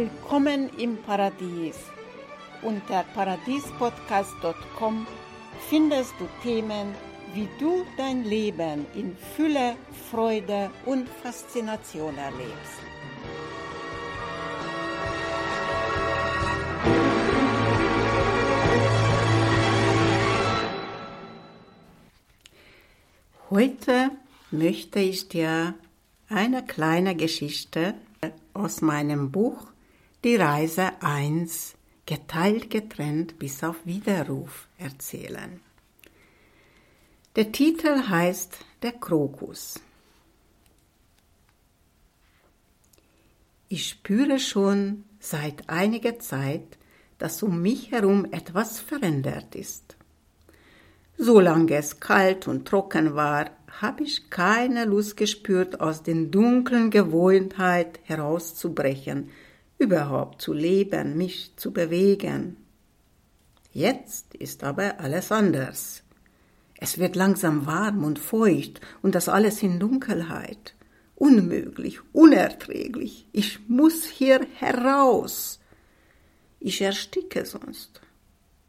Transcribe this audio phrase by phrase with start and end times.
[0.00, 1.76] Willkommen im Paradies.
[2.62, 5.06] Unter paradiespodcast.com
[5.68, 6.94] findest du Themen,
[7.34, 9.76] wie du dein Leben in Fülle,
[10.10, 12.80] Freude und Faszination erlebst.
[23.50, 24.12] Heute
[24.50, 25.74] möchte ich dir
[26.30, 27.96] eine kleine Geschichte
[28.54, 29.66] aus meinem Buch
[30.22, 35.62] Die Reise 1 geteilt getrennt bis auf Widerruf erzählen.
[37.36, 39.80] Der Titel heißt Der Krokus.
[43.70, 46.76] Ich spüre schon seit einiger Zeit,
[47.16, 49.96] dass um mich herum etwas verändert ist.
[51.16, 58.00] Solange es kalt und trocken war, habe ich keine Lust gespürt, aus den dunklen Gewohnheit
[58.02, 59.30] herauszubrechen,
[59.80, 62.56] überhaupt zu leben, mich zu bewegen.
[63.72, 66.02] Jetzt ist aber alles anders.
[66.76, 70.74] Es wird langsam warm und feucht und das alles in Dunkelheit.
[71.14, 73.26] Unmöglich, unerträglich.
[73.32, 75.60] Ich muss hier heraus.
[76.58, 78.00] Ich ersticke sonst.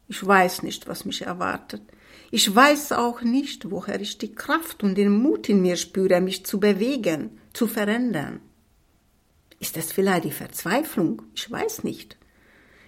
[0.08, 1.82] Ich weiß nicht, was mich erwartet.
[2.30, 6.46] Ich weiß auch nicht, woher ich die Kraft und den Mut in mir spüre, mich
[6.46, 8.40] zu bewegen, zu verändern.
[9.62, 11.22] Ist es vielleicht die Verzweiflung?
[11.36, 12.16] Ich weiß nicht.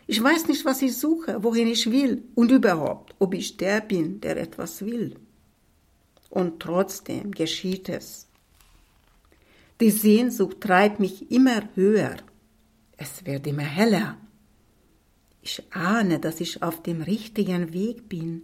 [0.09, 4.21] Ich weiß nicht, was ich suche, wohin ich will und überhaupt, ob ich der bin,
[4.21, 5.15] der etwas will.
[6.31, 8.27] Und trotzdem geschieht es.
[9.81, 12.17] Die Sehnsucht treibt mich immer höher.
[12.97, 14.19] Es wird immer heller.
[15.43, 18.43] Ich ahne, dass ich auf dem richtigen Weg bin,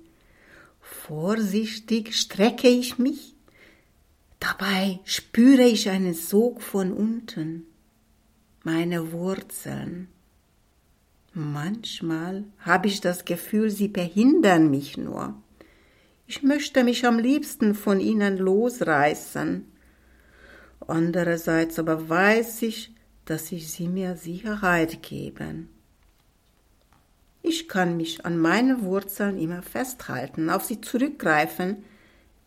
[0.80, 3.34] Vorsichtig strecke ich mich,
[4.38, 7.66] dabei spüre ich einen Sog von unten,
[8.62, 10.08] meine Wurzeln.
[11.32, 15.34] Manchmal habe ich das Gefühl, sie behindern mich nur.
[16.26, 19.64] Ich möchte mich am liebsten von ihnen losreißen.
[20.86, 25.68] Andererseits aber weiß ich, dass sie sie mir Sicherheit geben.
[27.42, 31.84] Ich kann mich an meine Wurzeln immer festhalten, auf sie zurückgreifen,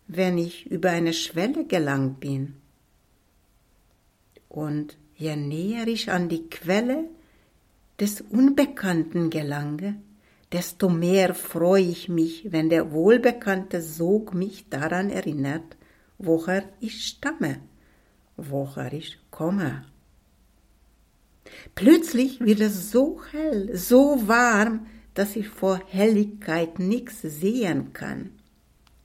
[0.07, 2.55] wenn ich über eine Schwelle gelangt bin.
[4.49, 7.09] Und je näher ich an die Quelle
[7.99, 9.95] des Unbekannten gelange,
[10.51, 15.77] desto mehr freue ich mich, wenn der wohlbekannte Sog mich daran erinnert,
[16.17, 17.59] woher ich stamme,
[18.37, 19.85] woher ich komme.
[21.75, 28.31] Plötzlich wird es so hell, so warm, dass ich vor Helligkeit nichts sehen kann.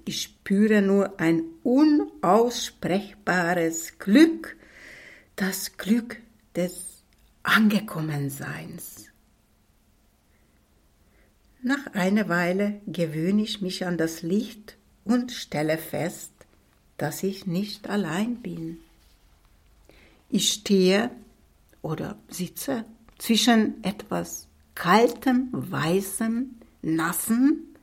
[0.05, 4.57] Ich spüre nur ein unaussprechbares Glück,
[5.39, 6.21] das Glück
[6.57, 7.05] des
[7.45, 9.07] Angekommenseins.
[11.63, 16.33] Nach einer Weile gewöhne ich mich an das Licht und stelle fest,
[16.97, 18.79] dass ich nicht allein bin.
[20.29, 21.09] Ich stehe
[21.83, 22.85] oder sitze
[23.19, 27.77] zwischen etwas kaltem, weißem, nassen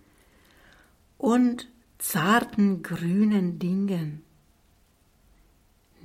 [1.18, 4.25] und zarten grünen Dingen.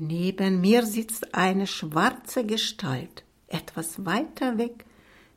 [0.03, 3.23] Neben mir sitzt eine schwarze Gestalt.
[3.49, 4.87] Etwas weiter weg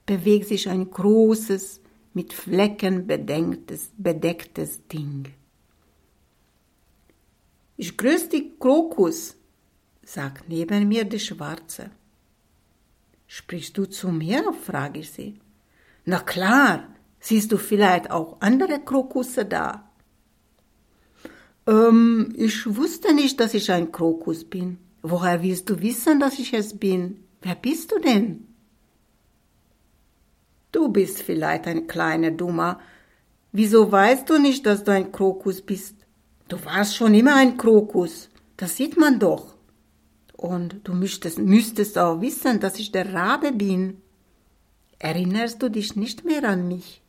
[0.05, 1.81] bewegt sich ein großes,
[2.13, 5.33] mit Flecken bedecktes, bedecktes Ding.
[7.75, 9.35] Ich grüße die Krokus,
[10.03, 11.89] sagt neben mir die Schwarze.
[13.27, 14.53] Sprichst du zu mir?
[14.53, 15.39] frage ich sie.
[16.05, 16.87] Na klar,
[17.19, 19.91] siehst du vielleicht auch andere Krokusse da?
[21.67, 24.77] Ähm, ich wusste nicht, dass ich ein Krokus bin.
[25.01, 27.23] Woher willst du wissen, dass ich es bin?
[27.41, 28.47] Wer bist du denn?
[30.71, 32.79] Du bist vielleicht ein kleiner Dummer.
[33.51, 35.95] Wieso weißt du nicht, dass du ein Krokus bist?
[36.47, 38.29] Du warst schon immer ein Krokus.
[38.57, 39.55] Das sieht man doch.
[40.35, 44.01] Und du müsstest, müsstest auch wissen, dass ich der Rabe bin.
[44.99, 47.02] Erinnerst du dich nicht mehr an mich?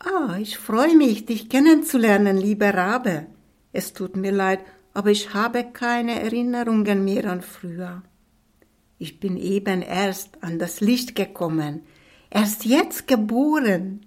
[0.00, 3.26] Ah, ich freue mich, dich kennenzulernen, lieber Rabe.
[3.72, 4.60] Es tut mir leid,
[4.94, 8.02] aber ich habe keine Erinnerungen mehr an früher.
[8.98, 11.82] Ich bin eben erst an das Licht gekommen,
[12.30, 14.06] erst jetzt geboren.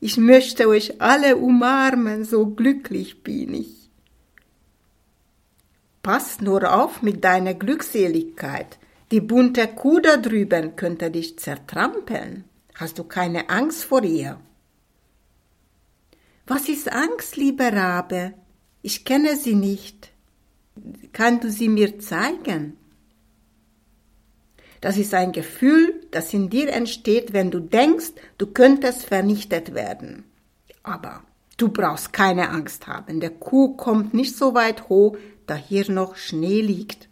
[0.00, 3.90] Ich möchte euch alle umarmen, so glücklich bin ich.
[6.02, 8.78] Pass nur auf mit deiner Glückseligkeit.
[9.10, 12.44] Die bunte Kuh da drüben könnte dich zertrampeln.
[12.74, 14.38] Hast du keine Angst vor ihr?
[16.48, 18.32] Was ist Angst, lieber Rabe?
[18.80, 20.10] Ich kenne sie nicht.
[21.12, 22.78] Kannst du sie mir zeigen?
[24.80, 30.24] Das ist ein Gefühl, das in dir entsteht, wenn du denkst, du könntest vernichtet werden.
[30.82, 31.22] Aber
[31.58, 33.20] du brauchst keine Angst haben.
[33.20, 37.10] Der Kuh kommt nicht so weit hoch, da hier noch Schnee liegt.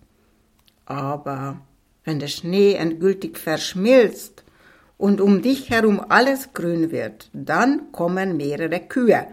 [0.87, 1.61] Aber
[2.05, 4.46] wenn der Schnee endgültig verschmilzt
[4.99, 9.27] und um dich herum alles grün wird, dann kommen mehrere Kühe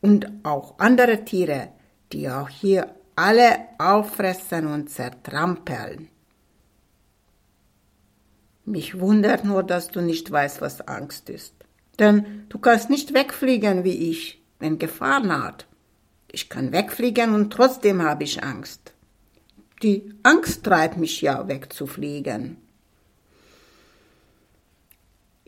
[0.00, 1.68] und auch andere Tiere,
[2.12, 6.08] die auch hier alle auffressen und zertrampeln.
[8.64, 11.54] Mich wundert nur, dass du nicht weißt, was Angst ist.
[11.98, 15.66] Denn du kannst nicht wegfliegen wie ich, wenn Gefahr naht.
[16.30, 18.92] Ich kann wegfliegen und trotzdem habe ich Angst.
[19.82, 22.58] Die Angst treibt mich ja wegzufliegen.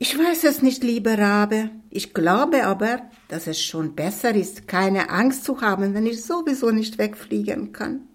[0.02, 1.68] Ich weiß es nicht, lieber Rabe.
[1.90, 6.70] Ich glaube aber, dass es schon besser ist, keine Angst zu haben, wenn ich sowieso
[6.70, 8.08] nicht wegfliegen kann.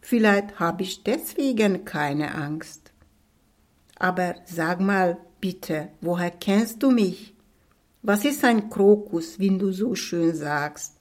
[0.00, 2.90] Vielleicht habe ich deswegen keine Angst.
[3.96, 7.34] Aber sag mal bitte, woher kennst du mich?
[8.00, 10.94] Was ist ein Krokus, wie du so schön sagst?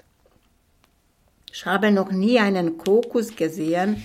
[1.50, 4.04] Ich habe noch nie einen Krokus gesehen,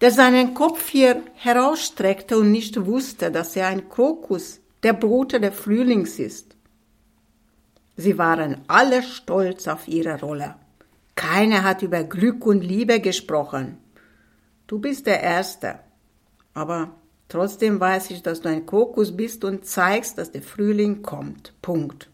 [0.00, 5.54] der seinen Kopf hier herausstreckte und nicht wusste, dass er ein Krokus, der Bote des
[5.54, 6.56] Frühlings ist.
[7.96, 10.54] Sie waren alle stolz auf ihre Rolle.
[11.14, 13.76] Keiner hat über Glück und Liebe gesprochen.
[14.66, 15.80] Du bist der Erste.
[16.54, 16.94] Aber
[17.28, 21.52] trotzdem weiß ich, dass du ein Krokus bist und zeigst, dass der Frühling kommt.
[21.60, 22.08] Punkt.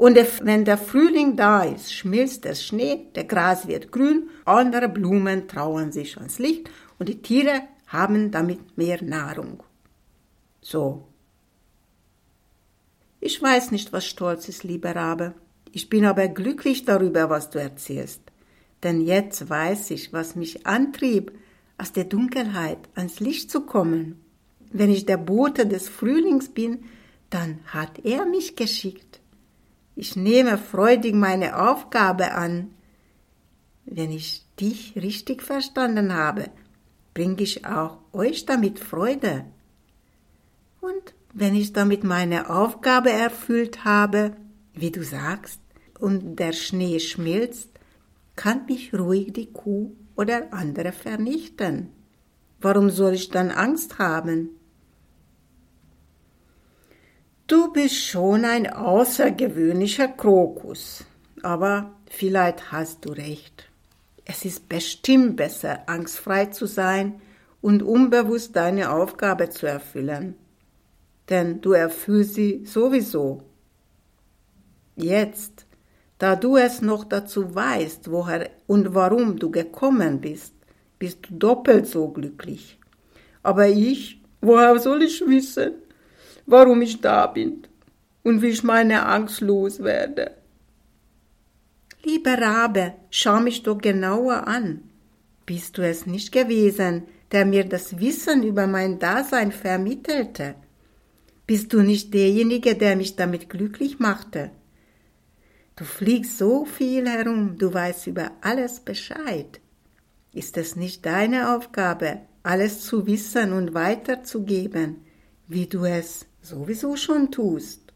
[0.00, 5.46] Und wenn der Frühling da ist, schmilzt der Schnee, der Gras wird grün, andere Blumen
[5.46, 9.62] trauen sich ans Licht und die Tiere haben damit mehr Nahrung.
[10.62, 11.06] So.
[13.20, 15.34] Ich weiß nicht, was Stolz ist, lieber Rabe.
[15.70, 18.22] Ich bin aber glücklich darüber, was du erzählst.
[18.82, 21.30] Denn jetzt weiß ich, was mich antrieb,
[21.76, 24.18] aus der Dunkelheit ans Licht zu kommen.
[24.72, 26.84] Wenn ich der Bote des Frühlings bin,
[27.28, 29.09] dann hat er mich geschickt.
[30.00, 32.70] Ich nehme freudig meine Aufgabe an.
[33.84, 36.48] Wenn ich dich richtig verstanden habe,
[37.12, 39.44] bringe ich auch euch damit Freude.
[40.80, 44.32] Und wenn ich damit meine Aufgabe erfüllt habe,
[44.72, 45.60] wie du sagst,
[45.98, 47.68] und der Schnee schmilzt,
[48.36, 51.90] kann mich ruhig die Kuh oder andere vernichten.
[52.58, 54.59] Warum soll ich dann Angst haben?
[57.50, 61.04] Du bist schon ein außergewöhnlicher Krokus,
[61.42, 63.68] aber vielleicht hast du recht.
[64.24, 67.20] Es ist bestimmt besser, angstfrei zu sein
[67.60, 70.36] und unbewusst deine Aufgabe zu erfüllen,
[71.28, 73.42] denn du erfüllst sie sowieso.
[74.94, 75.66] Jetzt,
[76.18, 80.54] da du es noch dazu weißt, woher und warum du gekommen bist,
[81.00, 82.78] bist du doppelt so glücklich.
[83.42, 85.72] Aber ich, woher soll ich wissen?
[86.50, 87.62] Warum ich da bin
[88.22, 90.32] und wie ich meine Angst loswerde.
[92.02, 94.82] Lieber Rabe, schau mich doch genauer an.
[95.46, 100.54] Bist du es nicht gewesen, der mir das Wissen über mein Dasein vermittelte?
[101.46, 104.50] Bist du nicht derjenige, der mich damit glücklich machte?
[105.76, 109.60] Du fliegst so viel herum, du weißt über alles Bescheid.
[110.32, 115.04] Ist es nicht deine Aufgabe, alles zu wissen und weiterzugeben,
[115.48, 117.90] wie du es sowieso schon tust.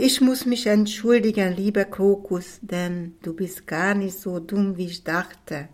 [0.00, 5.04] Ich muss mich entschuldigen, lieber Krokus, denn du bist gar nicht so dumm, wie ich
[5.04, 5.68] dachte.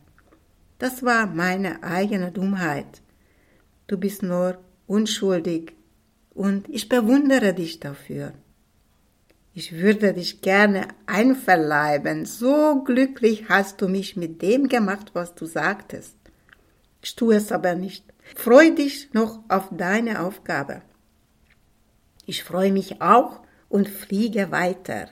[0.78, 3.02] Das war meine eigene Dummheit.
[3.88, 5.72] Du bist nur unschuldig
[6.34, 8.32] und ich bewundere dich dafür.
[9.54, 12.26] Ich würde dich gerne einverleiben.
[12.26, 16.16] So glücklich hast du mich mit dem gemacht, was du sagtest.
[17.02, 18.04] Ich tue es aber nicht.
[18.34, 20.82] Freu dich noch auf deine Aufgabe.
[22.26, 25.08] Ich freue mich auch und fliege weiter.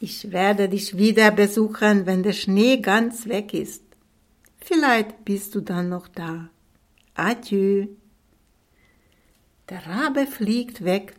[0.00, 3.82] Ich werde dich wieder besuchen, wenn der Schnee ganz weg ist.
[4.58, 6.50] Vielleicht bist du dann noch da.
[7.14, 7.86] Adieu.
[9.70, 11.14] Der Rabe fliegt weg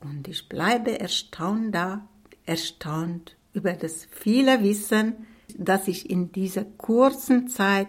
[0.00, 2.08] und ich bleibe erstaunt da,
[2.46, 7.88] erstaunt über das viele Wissen, das ich in dieser kurzen Zeit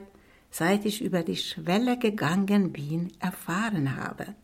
[0.52, 4.36] seit ich über die Schwelle gegangen bin, erfahren habe.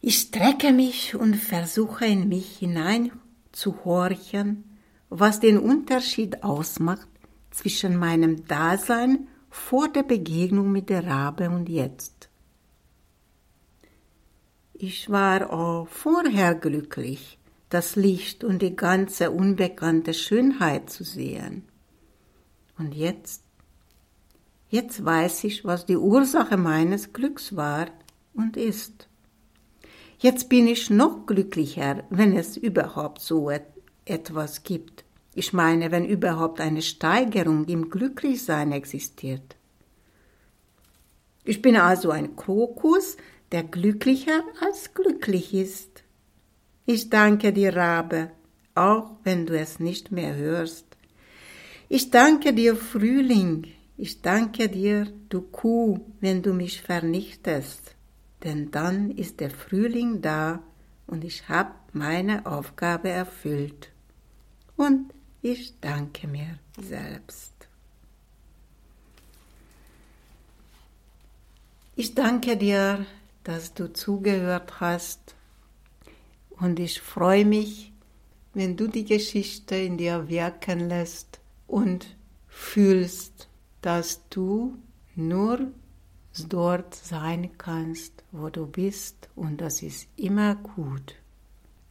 [0.00, 3.12] Ich strecke mich und versuche in mich hinein
[3.52, 4.64] zu horchen,
[5.08, 7.08] was den Unterschied ausmacht
[7.50, 12.28] zwischen meinem Dasein vor der Begegnung mit der Rabe und jetzt.
[14.74, 21.62] Ich war auch vorher glücklich, das Licht und die ganze unbekannte Schönheit zu sehen.
[22.76, 23.44] Und jetzt
[24.74, 27.86] Jetzt weiß ich, was die Ursache meines Glücks war
[28.32, 29.06] und ist.
[30.18, 33.52] Jetzt bin ich noch glücklicher, wenn es überhaupt so
[34.04, 35.04] etwas gibt.
[35.32, 39.54] Ich meine, wenn überhaupt eine Steigerung im Glücklichsein existiert.
[41.44, 43.16] Ich bin also ein Krokus,
[43.52, 46.02] der glücklicher als glücklich ist.
[46.84, 48.32] Ich danke dir, Rabe,
[48.74, 50.86] auch wenn du es nicht mehr hörst.
[51.88, 57.94] Ich danke dir, Frühling, ich danke dir, du Kuh, wenn du mich vernichtest,
[58.42, 60.62] denn dann ist der Frühling da
[61.06, 63.90] und ich habe meine Aufgabe erfüllt.
[64.76, 67.52] Und ich danke mir selbst.
[71.96, 73.06] Ich danke dir,
[73.44, 75.36] dass du zugehört hast
[76.58, 77.92] und ich freue mich,
[78.52, 82.16] wenn du die Geschichte in dir wirken lässt und
[82.48, 83.48] fühlst,
[83.84, 84.78] dass du
[85.14, 85.68] nur
[86.48, 91.16] dort sein kannst, wo du bist und das ist immer gut.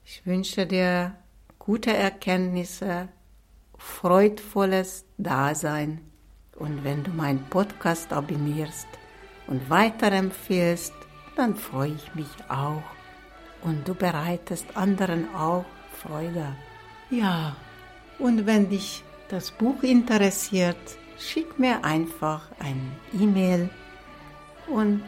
[0.04, 1.16] Ich wünsche dir
[1.60, 3.10] gute Erkenntnisse,
[3.78, 6.02] freudvolles Dasein
[6.56, 8.88] und wenn du meinen Podcast abonnierst
[9.46, 10.94] und weiterempfehlst,
[11.36, 12.84] dann freue ich mich auch
[13.62, 15.66] und du bereitest anderen auch
[16.02, 16.56] Freude.
[17.12, 17.56] Ja,
[18.18, 23.70] und wenn dich das Buch interessiert, schick mir einfach ein E-Mail
[24.68, 25.04] und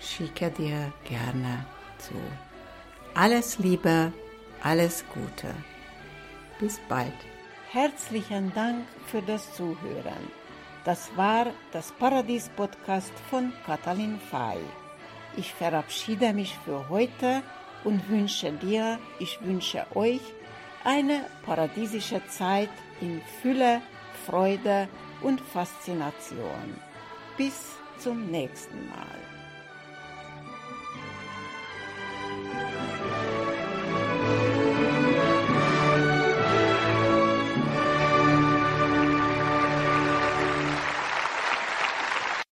[0.00, 1.64] schicke dir gerne
[1.98, 2.14] zu.
[3.14, 4.12] Alles Liebe,
[4.62, 5.54] alles Gute.
[6.58, 7.14] Bis bald.
[7.70, 10.24] Herzlichen Dank für das Zuhören.
[10.84, 14.58] Das war das Paradies-Podcast von Katalin Fay.
[15.36, 17.42] Ich verabschiede mich für heute
[17.84, 20.22] und wünsche dir, ich wünsche euch
[20.84, 23.82] eine paradiesische Zeit in Fülle,
[24.26, 24.88] Freude
[25.22, 26.74] und Faszination.
[27.36, 29.39] Bis zum nächsten Mal.